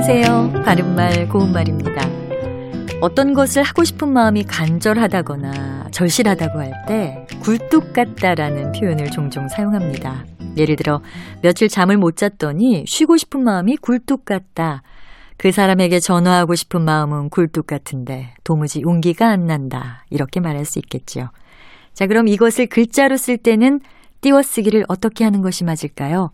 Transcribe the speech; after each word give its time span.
안녕하세요. 0.00 0.62
바른말 0.64 1.28
고운말입니다. 1.28 2.08
어떤 3.00 3.34
것을 3.34 3.64
하고 3.64 3.82
싶은 3.82 4.08
마음이 4.08 4.44
간절하다거나 4.44 5.88
절실하다고 5.90 6.60
할 6.60 6.72
때 6.86 7.26
굴뚝 7.40 7.92
같다라는 7.92 8.70
표현을 8.70 9.10
종종 9.10 9.48
사용합니다. 9.48 10.24
예를 10.56 10.76
들어 10.76 11.02
며칠 11.42 11.68
잠을 11.68 11.96
못 11.96 12.16
잤더니 12.16 12.84
쉬고 12.86 13.16
싶은 13.16 13.42
마음이 13.42 13.76
굴뚝 13.78 14.24
같다. 14.24 14.84
그 15.36 15.50
사람에게 15.50 15.98
전화하고 15.98 16.54
싶은 16.54 16.82
마음은 16.82 17.30
굴뚝 17.30 17.66
같은데 17.66 18.34
도무지 18.44 18.82
용기가 18.82 19.26
안 19.26 19.46
난다. 19.46 20.04
이렇게 20.10 20.38
말할 20.38 20.64
수 20.64 20.78
있겠지요. 20.78 21.30
자, 21.92 22.06
그럼 22.06 22.28
이것을 22.28 22.68
글자로 22.68 23.16
쓸 23.16 23.36
때는 23.36 23.80
띄워쓰기를 24.20 24.84
어떻게 24.86 25.24
하는 25.24 25.42
것이 25.42 25.64
맞을까요? 25.64 26.30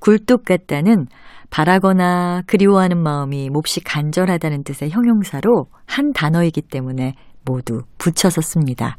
굴뚝 0.00 0.44
같다는 0.44 1.06
바라거나 1.50 2.42
그리워하는 2.46 2.98
마음이 2.98 3.50
몹시 3.50 3.80
간절하다는 3.80 4.64
뜻의 4.64 4.90
형용사로 4.90 5.66
한 5.86 6.12
단어이기 6.12 6.62
때문에 6.62 7.14
모두 7.44 7.82
붙여서 7.98 8.40
씁니다. 8.40 8.96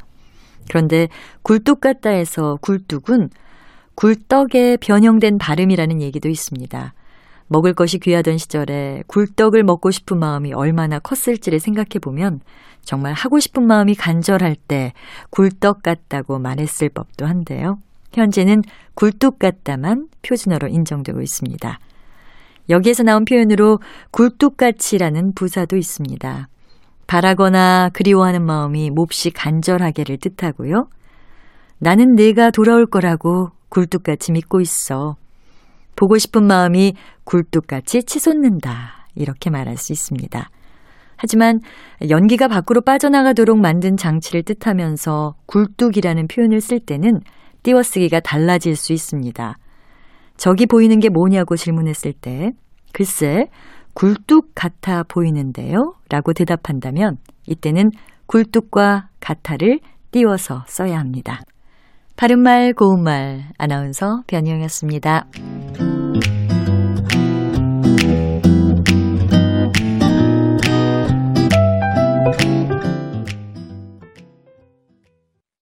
그런데 0.69 1.07
굴뚝 1.43 1.81
같다에서 1.81 2.57
굴뚝은 2.61 3.29
굴떡에 3.95 4.77
변형된 4.79 5.37
발음이라는 5.37 6.01
얘기도 6.01 6.29
있습니다. 6.29 6.93
먹을 7.47 7.73
것이 7.73 7.99
귀하던 7.99 8.37
시절에 8.37 9.03
굴떡을 9.07 9.63
먹고 9.63 9.91
싶은 9.91 10.19
마음이 10.19 10.53
얼마나 10.53 10.99
컸을지를 10.99 11.59
생각해 11.59 11.99
보면 12.01 12.41
정말 12.81 13.13
하고 13.13 13.39
싶은 13.39 13.65
마음이 13.65 13.95
간절할 13.95 14.55
때 14.55 14.93
굴떡 15.29 15.81
같다고 15.81 16.39
말했을 16.39 16.89
법도 16.89 17.25
한데요. 17.25 17.79
현재는 18.13 18.61
굴뚝 18.95 19.39
같다만 19.39 20.07
표준어로 20.21 20.67
인정되고 20.67 21.21
있습니다. 21.21 21.79
여기에서 22.69 23.03
나온 23.03 23.25
표현으로 23.25 23.79
굴뚝같이라는 24.11 25.33
부사도 25.35 25.77
있습니다. 25.77 26.47
바라거나 27.07 27.89
그리워하는 27.93 28.45
마음이 28.45 28.89
몹시 28.89 29.31
간절하게를 29.31 30.17
뜻하고요. 30.17 30.89
나는 31.79 32.15
내가 32.15 32.51
돌아올 32.51 32.85
거라고 32.85 33.51
굴뚝같이 33.69 34.31
믿고 34.33 34.59
있어. 34.61 35.15
보고 35.95 36.17
싶은 36.17 36.45
마음이 36.45 36.93
굴뚝같이 37.23 38.03
치솟는다. 38.03 39.07
이렇게 39.15 39.49
말할 39.49 39.77
수 39.77 39.93
있습니다. 39.93 40.49
하지만 41.15 41.59
연기가 42.09 42.47
밖으로 42.47 42.81
빠져나가도록 42.81 43.59
만든 43.59 43.97
장치를 43.97 44.43
뜻하면서 44.43 45.35
굴뚝이라는 45.47 46.27
표현을 46.27 46.61
쓸 46.61 46.79
때는 46.79 47.21
띄워쓰기가 47.67 48.21
달라질 48.21 48.77
수 48.77 48.93
있습니다. 48.93 49.57
저기 50.37 50.65
보이는 50.65 50.99
게 50.99 51.09
뭐냐고 51.09 51.57
질문했을 51.57 52.13
때 52.13 52.51
글쎄 52.93 53.47
굴뚝 53.93 54.51
같아 54.55 55.03
보이는데요 55.03 55.93
라고 56.09 56.31
대답한다면 56.31 57.17
이때는 57.45 57.89
굴뚝과 58.27 59.09
같아를 59.19 59.79
띄워서 60.11 60.63
써야 60.67 60.97
합니다. 60.97 61.41
바른말 62.15 62.71
고운말 62.73 63.49
아나운서 63.57 64.21
변희영이었습니다. 64.27 65.25